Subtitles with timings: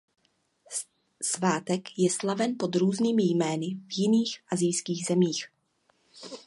[1.21, 5.45] Svátek je slaven pod různými jmény v jiných asijských zemích.